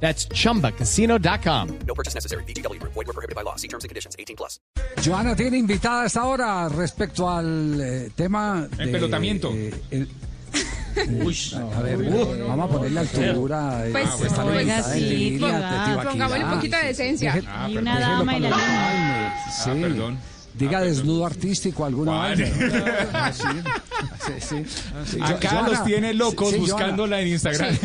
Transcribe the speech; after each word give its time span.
That's 0.00 0.28
chumbacasino.com. 0.28 1.68
No 1.86 1.94
purchase 1.94 2.14
necessary. 2.14 2.44
BGW. 2.44 2.78
Void 2.82 3.06
were 3.06 3.12
prohibited 3.14 3.34
by 3.34 3.42
law. 3.42 3.56
See 3.56 3.68
terms 3.68 3.84
and 3.84 3.88
conditions. 3.88 4.14
18 4.18 4.36
plus. 4.36 4.60
Joana 5.02 5.34
tiene 5.34 5.56
invitada 5.58 6.02
a 6.02 6.06
esta 6.06 6.24
hora 6.24 6.68
respecto 6.68 7.28
al 7.28 7.80
eh, 7.80 8.10
tema 8.14 8.68
El 8.78 8.86
de, 8.86 8.92
pelotamiento. 8.92 9.50
eh, 9.54 9.74
el- 9.90 10.08
a 11.76 11.82
ver, 11.82 11.98
vamos 12.48 12.70
a 12.70 12.72
ponerle 12.72 13.00
altura. 13.00 13.86
eh, 13.86 13.92
Pues, 13.92 14.08
está 14.22 14.44
la 14.44 14.52
oiga, 14.52 14.82
sí, 14.82 15.38
pongámosle 15.38 16.44
un 16.44 16.50
poquito 16.52 16.76
de 16.78 16.84
decencia. 16.86 17.34
Deje- 17.34 17.46
Ah, 17.48 17.68
Y 17.68 17.76
una 17.76 18.00
dama 18.00 18.36
y 18.36 18.40
la 18.40 18.48
luna. 18.48 19.34
Ah, 19.36 19.64
perdón. 19.78 20.18
Diga 20.58 20.78
Ah, 20.78 20.82
desnudo 20.82 21.26
artístico 21.26 21.84
alguna 21.84 22.28
vez. 22.34 22.52
Ah, 23.12 23.32
sí, 23.32 23.42
sí, 24.26 24.32
sí. 24.40 24.64
Sí, 25.06 25.18
Acá 25.22 25.48
Joana, 25.50 25.68
los 25.68 25.84
tiene 25.84 26.12
locos 26.14 26.56
buscándola 26.58 27.20
en 27.20 27.28
Instagram. 27.28 27.76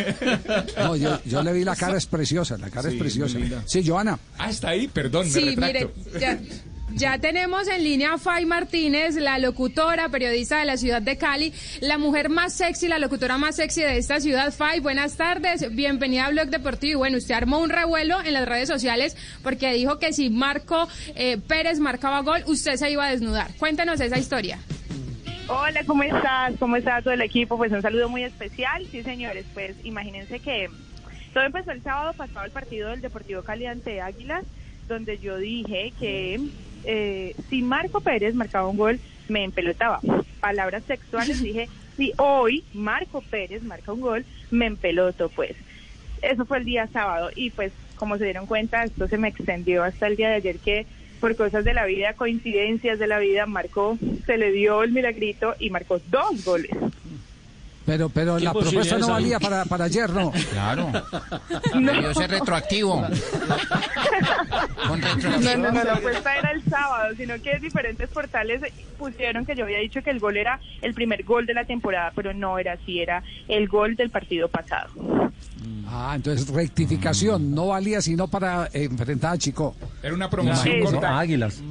No, 0.77 0.95
yo, 0.95 1.20
yo 1.25 1.41
le 1.44 1.53
vi 1.53 1.63
la 1.63 1.75
cara, 1.75 1.97
es 1.97 2.05
preciosa, 2.05 2.57
la 2.57 2.70
cara 2.70 2.89
Sí, 2.89 2.95
es 2.95 3.02
preciosa. 3.02 3.38
Sí, 3.66 3.84
Joana. 3.85 4.20
Ah, 4.38 4.49
está 4.49 4.70
ahí, 4.70 4.88
perdón, 4.88 5.27
me 5.27 5.31
Sí, 5.34 5.55
retracto. 5.55 5.91
mire, 6.05 6.20
ya, 6.20 6.39
ya 6.94 7.18
tenemos 7.18 7.68
en 7.68 7.84
línea 7.84 8.13
a 8.13 8.18
Fay 8.18 8.45
Martínez, 8.45 9.16
la 9.16 9.38
locutora, 9.40 10.09
periodista 10.09 10.59
de 10.59 10.66
la 10.66 10.78
ciudad 10.78 11.02
de 11.02 11.17
Cali, 11.17 11.53
la 11.80 11.97
mujer 11.97 12.30
más 12.30 12.53
sexy, 12.53 12.88
la 12.88 13.00
locutora 13.00 13.38
más 13.38 13.56
sexy 13.56 13.81
de 13.81 13.97
esta 13.97 14.20
ciudad. 14.20 14.53
Fay, 14.53 14.80
buenas 14.80 15.17
tardes, 15.17 15.73
bienvenida 15.75 16.25
a 16.25 16.30
Blog 16.30 16.47
Deportivo. 16.50 16.92
Y 16.92 16.95
bueno, 16.95 17.17
usted 17.17 17.36
armó 17.36 17.59
un 17.59 17.69
revuelo 17.69 18.22
en 18.22 18.34
las 18.34 18.47
redes 18.47 18.67
sociales 18.67 19.16
porque 19.44 19.73
dijo 19.73 20.00
que 20.00 20.14
si 20.14 20.30
Marco 20.30 20.88
eh, 21.16 21.38
Pérez 21.38 21.80
marcaba 21.80 22.22
gol, 22.22 22.44
usted 22.47 22.75
se 22.75 22.92
iba 22.92 23.06
a 23.06 23.12
desnudar. 23.12 23.52
Cuéntenos 23.58 24.00
esa 24.00 24.17
historia. 24.17 24.59
Hola, 25.47 25.84
¿cómo 25.86 26.03
estás? 26.03 26.53
¿Cómo 26.59 26.75
está 26.75 27.02
todo 27.02 27.14
el 27.14 27.22
equipo? 27.22 27.58
Pues 27.58 27.72
un 27.72 27.81
saludo 27.81 28.09
muy 28.09 28.23
especial. 28.23 28.86
Sí, 28.92 29.03
señores, 29.03 29.45
pues 29.53 29.75
imagínense 29.84 30.39
que 30.39 30.69
todo 31.34 31.44
empezó 31.44 31.72
el 31.72 31.81
sábado 31.84 32.14
pasado 32.14 32.45
el 32.45 32.52
partido 32.52 32.89
del 32.89 33.02
Deportivo 33.02 33.44
Cali 33.44 33.66
ante 33.66 34.02
Águilas, 34.02 34.45
donde 34.88 35.17
yo 35.17 35.38
dije 35.38 35.94
que 36.00 36.39
eh, 36.86 37.36
si 37.50 37.62
Marco 37.62 38.02
Pérez 38.02 38.36
marcaba 38.36 38.68
un 38.68 38.78
gol, 38.78 39.00
me 39.28 39.44
empelotaba. 39.44 40.00
Palabras 40.40 40.84
sexuales, 40.86 41.42
dije, 41.44 41.70
si 41.98 42.14
hoy 42.18 42.64
Marco 42.74 43.22
Pérez 43.22 43.64
marca 43.64 43.94
un 43.94 44.02
gol, 44.02 44.26
me 44.50 44.66
empeloto, 44.66 45.30
pues. 45.30 45.56
Eso 46.22 46.46
fue 46.46 46.59
el 46.59 46.66
día 46.66 46.88
sábado 46.94 47.30
y 47.36 47.50
pues 47.50 47.72
como 47.96 48.18
se 48.18 48.26
dieron 48.26 48.48
cuenta, 48.48 48.84
esto 48.84 49.08
se 49.08 49.18
me 49.18 49.28
extendió 49.28 49.84
hasta 49.84 50.08
el 50.08 50.16
día 50.16 50.30
de 50.30 50.36
ayer 50.36 50.58
que 50.58 50.86
por 51.20 51.36
cosas 51.36 51.64
de 51.64 51.74
la 51.74 51.86
vida, 51.86 52.14
coincidencias 52.14 52.98
de 52.98 53.06
la 53.06 53.20
vida, 53.20 53.46
marcó, 53.46 53.98
se 54.26 54.38
le 54.38 54.52
dio 54.52 54.82
el 54.82 54.92
milagrito 54.92 55.54
y 55.59 55.70
marcó 55.70 56.02
dos 56.09 56.44
goles. 56.44 56.72
Pero, 57.86 58.09
pero 58.09 58.40
la 58.40 58.54
propuesta 58.54 58.98
no 58.98 59.09
valía 59.09 59.40
para, 59.40 59.66
para 59.66 59.86
ayer, 59.86 60.09
¿no? 60.09 60.32
Claro. 60.52 60.92
Debió 61.74 62.14
ser 62.14 62.32
retroactivo. 62.32 63.06
No, 64.97 65.58
no, 65.58 65.72
no, 65.72 65.84
la 65.84 65.94
apuesta 65.94 66.36
era 66.38 66.52
el 66.52 66.64
sábado, 66.66 67.14
sino 67.16 67.36
que 67.42 67.59
diferentes 67.59 68.09
portales 68.09 68.61
pusieron 68.97 69.45
que 69.45 69.56
yo 69.56 69.64
había 69.64 69.80
dicho 69.80 70.02
que 70.03 70.09
el 70.09 70.20
gol 70.20 70.38
era 70.38 70.59
el 70.81 70.94
primer 70.94 71.23
gol 71.23 71.45
de 71.45 71.53
la 71.53 71.66
temporada, 71.66 72.11
pero 72.16 72.34
no 72.34 72.58
era 72.59 72.73
así, 72.73 73.00
era 73.00 73.23
el 73.47 73.67
gol 73.67 73.95
del 73.95 74.09
partido 74.09 74.47
pasado. 74.47 74.90
Ah, 75.88 76.13
entonces 76.16 76.47
rectificación, 76.50 77.53
no 77.53 77.68
valía 77.68 78.02
sino 78.02 78.28
para 78.28 78.69
enfrentar 78.74 79.34
a 79.34 79.38
Chico. 79.38 79.75
Era 80.02 80.13
una 80.13 80.29
promoción 80.29 80.79
corta. 80.84 81.19
Águilas. 81.19 81.62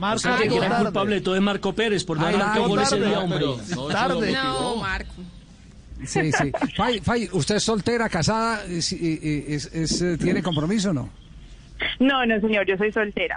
O 0.00 0.18
sea, 0.18 0.36
que 0.36 0.54
era 0.56 0.78
culpable 0.78 1.14
de 1.16 1.20
todo 1.22 1.36
es 1.36 1.42
Marco 1.42 1.72
Pérez 1.72 2.04
por 2.04 2.18
no 2.18 2.26
ay, 2.26 2.36
gol 2.68 2.80
ese 2.80 3.00
día, 3.00 3.18
hombre. 3.20 3.44
Tarde. 3.90 4.32
No, 4.32 4.76
Marco. 4.76 5.12
Sí, 6.04 6.30
sí. 6.32 6.52
Fay, 6.76 7.00
Fay, 7.00 7.28
¿usted 7.32 7.56
es 7.56 7.62
soltera, 7.62 8.08
casada? 8.10 8.62
Es- 8.66 8.92
eh, 8.92 8.98
eh, 9.00 9.44
es- 9.48 9.70
es, 9.72 10.02
eh, 10.02 10.18
¿Tiene 10.18 10.42
compromiso 10.42 10.90
o 10.90 10.92
no? 10.92 11.08
No, 12.00 12.24
no, 12.26 12.40
señor, 12.40 12.66
yo 12.66 12.76
soy 12.76 12.92
soltera. 12.92 13.36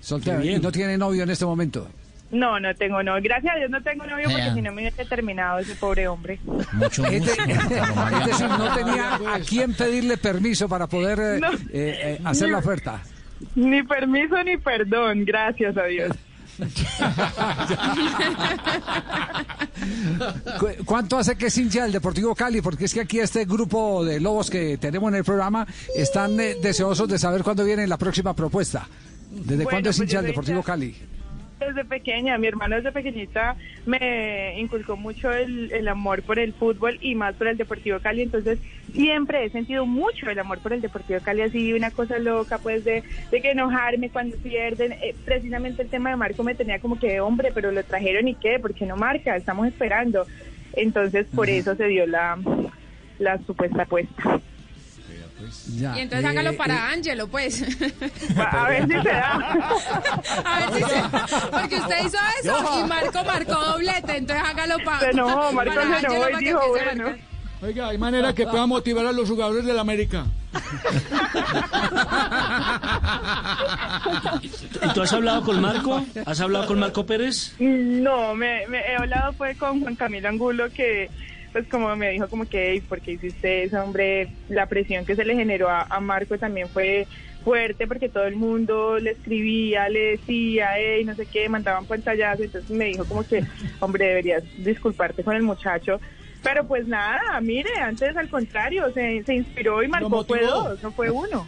Soltera. 0.00 0.36
Qué 0.38 0.42
bien. 0.48 0.60
¿Y 0.60 0.62
no 0.62 0.72
tiene 0.72 0.96
novio 0.98 1.22
en 1.24 1.30
este 1.30 1.44
momento? 1.44 1.88
No, 2.30 2.58
no 2.58 2.74
tengo 2.74 3.02
novio. 3.02 3.22
Gracias 3.22 3.54
a 3.54 3.58
Dios 3.58 3.70
no 3.70 3.80
tengo 3.82 4.04
novio 4.06 4.28
porque 4.28 4.52
si 4.54 4.60
no 4.62 4.72
me 4.72 4.82
hubiese 4.82 5.04
terminado 5.04 5.60
ese 5.60 5.76
pobre 5.76 6.08
hombre. 6.08 6.40
Mucho, 6.72 7.04
Es, 7.06 7.20
mucho. 7.20 7.44
de- 7.46 7.52
es 7.52 8.26
decir, 8.26 8.48
no 8.48 8.74
tenía 8.74 9.14
a 9.34 9.38
quién 9.48 9.74
pedirle 9.74 10.16
permiso 10.16 10.68
para 10.68 10.86
poder 10.88 11.18
eh, 11.20 11.38
No. 11.40 11.52
eh, 11.52 11.58
eh, 11.72 12.20
hacer 12.24 12.48
la 12.50 12.58
oferta. 12.58 13.00
Ni 13.54 13.82
permiso 13.84 14.42
ni 14.42 14.56
perdón, 14.56 15.24
gracias 15.24 15.76
a 15.76 15.84
Dios. 15.84 16.10
¿Cu- 20.58 20.84
¿Cuánto 20.84 21.18
hace 21.18 21.36
que 21.36 21.46
es 21.46 21.58
hincha 21.58 21.82
del 21.84 21.92
Deportivo 21.92 22.34
Cali? 22.34 22.60
Porque 22.60 22.84
es 22.86 22.94
que 22.94 23.00
aquí 23.00 23.20
este 23.20 23.44
grupo 23.44 24.04
de 24.04 24.20
lobos 24.20 24.50
que 24.50 24.78
tenemos 24.78 25.08
en 25.10 25.16
el 25.16 25.24
programa 25.24 25.66
están 25.94 26.38
eh, 26.40 26.56
deseosos 26.62 27.08
de 27.08 27.18
saber 27.18 27.42
cuándo 27.42 27.64
viene 27.64 27.86
la 27.86 27.96
próxima 27.98 28.34
propuesta. 28.34 28.88
¿Desde 29.30 29.56
Bueno, 29.56 29.70
cuándo 29.70 29.90
es 29.90 29.96
pues 29.96 30.08
hincha 30.08 30.18
del 30.22 30.28
Deportivo 30.30 30.58
hincha. 30.58 30.66
Cali? 30.66 30.96
Desde 31.58 31.86
pequeña, 31.86 32.36
mi 32.36 32.48
hermano 32.48 32.76
desde 32.76 32.92
pequeñita 32.92 33.56
me 33.86 34.60
inculcó 34.60 34.94
mucho 34.94 35.32
el, 35.32 35.72
el 35.72 35.88
amor 35.88 36.22
por 36.22 36.38
el 36.38 36.52
fútbol 36.52 36.98
y 37.00 37.14
más 37.14 37.34
por 37.34 37.48
el 37.48 37.56
Deportivo 37.56 37.98
Cali, 37.98 38.22
entonces 38.22 38.58
siempre 38.92 39.42
he 39.42 39.48
sentido 39.48 39.86
mucho 39.86 40.28
el 40.28 40.38
amor 40.38 40.58
por 40.58 40.74
el 40.74 40.82
Deportivo 40.82 41.18
Cali, 41.20 41.40
así 41.40 41.72
una 41.72 41.90
cosa 41.90 42.18
loca 42.18 42.58
pues 42.58 42.84
de, 42.84 43.02
de 43.30 43.40
que 43.40 43.52
enojarme 43.52 44.10
cuando 44.10 44.36
pierden, 44.36 44.92
Eh, 44.92 45.14
precisamente 45.24 45.80
el 45.82 45.88
tema 45.88 46.10
de 46.10 46.16
Marco 46.16 46.44
me 46.44 46.54
tenía 46.54 46.78
como 46.78 46.98
que 46.98 47.20
hombre, 47.20 47.52
pero 47.54 47.72
lo 47.72 47.82
trajeron 47.84 48.28
y 48.28 48.34
qué, 48.34 48.58
¿por 48.58 48.74
qué 48.74 48.84
no 48.84 48.96
marca? 48.96 49.34
Estamos 49.34 49.66
esperando, 49.66 50.26
entonces 50.74 51.26
por 51.34 51.48
eso 51.48 51.74
se 51.74 51.86
dio 51.86 52.06
la, 52.06 52.38
la 53.18 53.38
supuesta 53.38 53.84
apuesta. 53.84 54.40
Ya, 55.76 55.96
Y 55.96 56.00
entonces 56.00 56.24
eh, 56.24 56.28
hágalo 56.28 56.50
eh, 56.50 56.54
para 56.54 56.88
Ángelo, 56.90 57.28
pues. 57.28 57.62
A 58.36 58.68
ver 58.68 58.86
si 58.86 58.92
se 58.92 59.02
da. 59.08 59.32
A 60.44 60.60
ver 60.60 60.72
si 60.74 60.82
se... 60.82 61.02
Porque 61.50 61.76
usted 61.76 62.06
hizo 62.06 62.18
eso 62.42 62.80
y 62.80 62.88
Marco 62.88 63.22
marcó 63.24 63.52
doblete, 63.52 64.16
entonces 64.16 64.44
hágalo 64.48 64.78
pa- 64.84 65.00
Se 65.00 65.10
enojó, 65.10 65.52
Marco 65.52 65.74
para 65.74 66.00
se 66.00 66.06
enojó 66.06 66.16
y 66.16 66.20
para 66.20 66.38
que 66.38 66.44
dijo, 66.44 66.60
bueno. 66.70 67.14
Oiga, 67.62 67.88
hay 67.88 67.98
manera 67.98 68.34
que 68.34 68.46
pueda 68.46 68.66
motivar 68.66 69.06
a 69.06 69.12
los 69.12 69.28
jugadores 69.28 69.64
del 69.64 69.78
América. 69.78 70.26
¿Y 74.82 74.88
tú 74.94 75.02
has 75.02 75.12
hablado 75.12 75.42
con 75.42 75.60
Marco? 75.60 76.04
¿Has 76.24 76.40
hablado 76.40 76.66
con 76.66 76.78
Marco 76.78 77.06
Pérez? 77.06 77.54
No, 77.58 78.34
me, 78.34 78.66
me 78.68 78.78
he 78.80 78.96
hablado 78.96 79.32
fue 79.32 79.54
con 79.56 79.80
Juan 79.80 79.96
Camilo 79.96 80.28
Angulo 80.28 80.70
que 80.72 81.10
pues 81.56 81.68
como 81.70 81.96
me 81.96 82.10
dijo 82.10 82.28
como 82.28 82.44
que 82.46 82.72
"Ey, 82.72 82.82
¿por 82.82 83.00
hiciste 83.06 83.64
eso, 83.64 83.78
hombre? 83.82 84.30
La 84.46 84.66
presión 84.68 85.06
que 85.06 85.16
se 85.16 85.24
le 85.24 85.34
generó 85.34 85.70
a, 85.70 85.86
a 85.88 86.00
Marco 86.00 86.38
también 86.38 86.68
fue 86.68 87.08
fuerte 87.42 87.86
porque 87.86 88.10
todo 88.10 88.26
el 88.26 88.36
mundo 88.36 88.98
le 88.98 89.12
escribía, 89.12 89.88
le 89.88 90.18
decía, 90.18 90.72
hey, 90.76 91.02
no 91.06 91.14
sé 91.14 91.26
qué, 91.26 91.48
mandaban 91.48 91.86
pantallazos, 91.86 92.44
entonces 92.44 92.68
me 92.68 92.84
dijo 92.84 93.06
como 93.06 93.24
que, 93.24 93.42
hombre, 93.80 94.06
deberías 94.08 94.44
disculparte 94.54 95.24
con 95.24 95.34
el 95.34 95.44
muchacho. 95.44 95.98
Pero 96.46 96.66
pues 96.66 96.86
nada, 96.86 97.40
mire, 97.40 97.70
antes 97.80 98.16
al 98.16 98.28
contrario, 98.30 98.84
se, 98.94 99.22
se 99.24 99.34
inspiró 99.34 99.82
y 99.82 99.88
marcó 99.88 100.24
fue 100.24 100.42
dos, 100.44 100.82
no 100.82 100.92
fue 100.92 101.10
uno. 101.10 101.44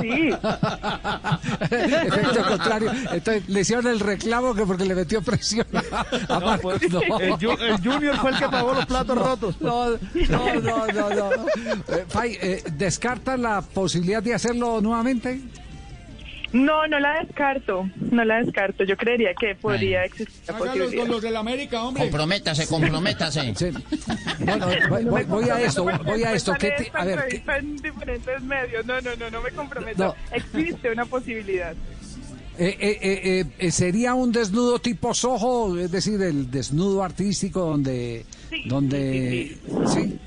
Sí. 0.00 0.30
Efecto 1.70 2.44
contrario. 2.48 2.92
Entonces, 3.12 3.48
le 3.48 3.60
hicieron 3.60 3.86
el 3.86 4.00
reclamo 4.00 4.54
que 4.54 4.64
porque 4.64 4.84
le 4.84 4.94
metió 4.94 5.22
presión 5.22 5.66
a, 5.74 6.06
a 6.34 6.40
Marco. 6.40 6.72
No. 6.90 7.00
El, 7.18 7.32
Ju- 7.34 7.60
el 7.60 7.76
Junior 7.78 8.16
fue 8.16 8.30
el 8.30 8.38
que 8.38 8.48
pagó 8.48 8.72
los 8.74 8.86
platos 8.86 9.18
rotos. 9.18 9.60
No, 9.60 9.90
no, 9.90 10.54
no, 10.60 10.86
no. 10.88 11.10
no. 11.10 11.30
Eh, 11.88 12.04
Fay, 12.08 12.38
eh, 12.40 12.62
¿descarta 12.72 13.36
la 13.36 13.60
posibilidad 13.62 14.22
de 14.22 14.34
hacerlo 14.34 14.80
nuevamente? 14.80 15.40
No, 16.52 16.86
no 16.86 16.98
la 16.98 17.22
descarto, 17.22 17.88
no 18.10 18.24
la 18.24 18.42
descarto. 18.42 18.84
Yo 18.84 18.96
creería 18.96 19.34
que 19.34 19.54
podría 19.54 20.04
existir 20.04 20.34
la 20.46 20.56
posibilidad. 20.58 21.02
con 21.02 21.10
los 21.10 21.22
del 21.22 21.36
América, 21.36 21.82
hombre. 21.84 22.04
Comprométase, 22.04 22.66
comprométase. 22.66 23.54
Sí. 23.54 23.66
Bueno, 24.40 24.66
voy, 24.88 25.04
voy- 25.04 25.24
voy 25.24 25.50
a 25.50 25.60
esto, 25.60 25.84
voy 26.04 26.22
a 26.24 26.32
esto. 26.32 26.54
¿Qué 26.58 26.70
ti- 26.78 26.88
a 26.94 27.04
ver, 27.04 27.24
¿qué- 27.28 27.42
en 27.58 27.76
diferentes 27.76 28.42
medios. 28.42 28.86
No, 28.86 28.98
no, 29.02 29.14
no, 29.16 29.30
no 29.30 29.42
me 29.42 29.50
comprometo. 29.50 30.02
No. 30.04 30.14
Existe 30.32 30.90
una 30.90 31.04
posibilidad. 31.04 31.74
eh, 32.60 32.76
eh, 32.80 32.98
eh, 33.02 33.44
eh, 33.58 33.70
¿sería 33.70 34.14
un 34.14 34.32
desnudo 34.32 34.78
tipo 34.80 35.12
sojo? 35.14 35.78
Es 35.78 35.90
decir, 35.92 36.20
el 36.22 36.50
desnudo 36.50 37.04
artístico 37.04 37.60
donde... 37.60 38.24
Sí, 38.50 38.62
donde 38.66 39.56
sí, 39.66 39.86
¿sí? 39.86 39.86
Sí, 39.86 40.00
sí, 40.02 40.18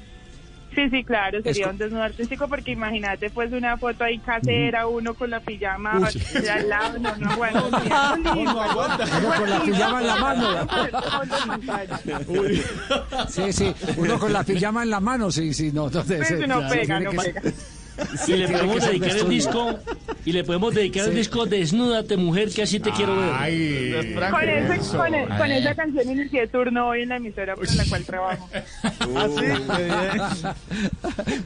claro, 1.06 1.42
sería 1.42 1.68
un 1.68 1.78
desnudo 1.78 2.04
artístico 2.04 2.48
porque 2.48 2.72
imagínate 2.72 3.30
pues 3.30 3.52
una 3.52 3.78
foto 3.78 4.04
ahí 4.04 4.20
casera, 4.20 4.88
uno 4.88 5.14
con 5.14 5.30
la 5.30 5.40
pijama 5.40 6.00
de 6.34 6.50
al 6.50 6.70
lado, 6.70 7.00
no, 7.00 7.16
no 7.18 7.30
aguanta. 7.32 8.14
un 8.16 8.24
lindo. 8.36 8.62
Uno 8.62 9.36
con 9.38 9.50
la 9.50 9.62
pijama 9.62 10.02
en 10.02 10.08
la 10.08 10.16
mano. 10.16 10.68
Sí, 13.30 13.54
sí, 13.54 13.74
uno 13.98 14.20
con 14.20 14.34
la 14.34 14.44
pijama 14.44 14.84
en 14.84 14.90
la 14.90 15.00
mano, 15.00 15.32
sí, 15.32 15.54
sí, 15.54 15.72
no. 15.72 15.90
Sí, 15.90 16.00
sí, 16.24 16.34
no 16.48 16.68
pega, 16.68 17.00
tiene 17.00 17.06
no 17.06 17.22
pega. 17.22 17.42
Y 18.28 18.32
le 18.34 18.48
dedicar 18.48 18.94
el 18.94 19.04
estudio. 19.04 19.26
disco. 19.26 19.80
Y 20.24 20.32
le 20.34 20.44
podemos 20.44 20.74
dedicar 20.74 21.08
el 21.10 21.16
disco 21.16 21.46
Desnúdate, 21.46 22.16
mujer, 22.18 22.50
que 22.50 22.62
así 22.62 22.80
te 22.80 22.92
quiero 22.92 23.16
ver. 23.20 23.32
Ay, 23.34 23.92
Con, 24.30 24.48
ese- 24.50 24.98
con, 24.98 25.16
e- 25.16 25.28
con 25.38 25.52
esa 25.52 25.74
canción 25.76 26.12
inicié 26.12 26.48
turno 26.48 26.90
hoy 26.90 27.02
en 27.04 27.10
la 27.10 27.16
emisora 27.18 27.56
para 27.56 27.74
la 27.74 27.86
cual 27.86 28.04
trabajo. 28.06 28.50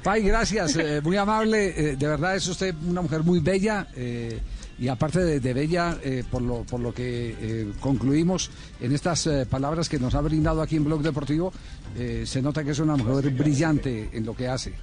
Pai, 0.03 0.23
gracias, 0.23 0.75
eh, 0.77 1.01
muy 1.03 1.17
amable. 1.17 1.67
eh, 1.91 1.95
de 1.95 2.07
verdad 2.07 2.35
es 2.35 2.47
usted 2.47 2.73
una 2.87 3.01
mujer 3.01 3.23
muy 3.23 3.39
bella. 3.39 3.87
eh, 3.95 4.39
y 4.77 4.87
aparte 4.87 5.19
de, 5.23 5.39
de 5.39 5.53
bella, 5.53 5.97
eh, 6.03 6.23
por, 6.29 6.41
lo, 6.41 6.63
por 6.63 6.79
lo 6.79 6.93
que 6.93 7.35
eh, 7.39 7.71
concluimos 7.79 8.51
en 8.81 8.93
estas 8.93 9.25
eh, 9.27 9.45
palabras 9.49 9.87
que 9.89 9.99
nos 9.99 10.15
ha 10.15 10.21
brindado 10.21 10.61
aquí 10.61 10.75
en 10.75 10.83
Blog 10.85 11.01
Deportivo, 11.01 11.53
eh, 11.97 12.23
se 12.25 12.41
nota 12.41 12.63
que 12.63 12.71
es 12.71 12.79
una 12.79 12.95
mujer 12.95 13.29
brillante 13.31 14.09
en 14.11 14.25
lo 14.25 14.35
que 14.35 14.47
hace. 14.47 14.73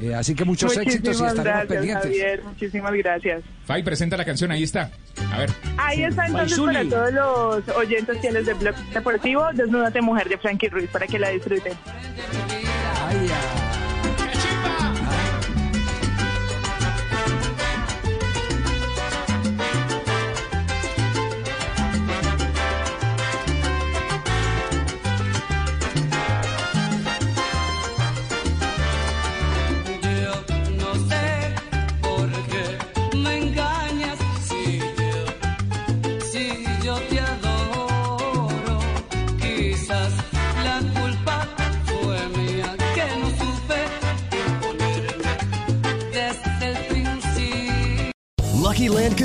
Eh, 0.00 0.14
así 0.14 0.34
que 0.34 0.44
muchos 0.44 0.76
éxitos 0.76 1.08
y 1.20 1.24
estaremos 1.24 1.44
gracias, 1.44 1.66
pendientes. 1.66 2.04
Javier, 2.04 2.44
muchísimas 2.44 2.92
gracias. 2.92 3.42
Fai, 3.64 3.82
presenta 3.82 4.16
la 4.16 4.24
canción, 4.24 4.52
ahí 4.52 4.62
está. 4.62 4.92
A 5.32 5.38
ver. 5.38 5.50
Ahí 5.76 6.04
está 6.04 6.26
entonces 6.26 6.58
para 6.60 6.84
todos 6.88 7.12
los 7.12 7.76
oyentes 7.76 8.20
fieles 8.20 8.46
de 8.46 8.54
Blog 8.54 8.76
Deportivo, 8.94 9.44
Desnúdate 9.54 10.00
Mujer 10.00 10.28
de 10.28 10.38
Frankie 10.38 10.68
Ruiz, 10.68 10.88
para 10.90 11.06
que 11.06 11.18
la 11.18 11.30
disfruten. 11.30 11.72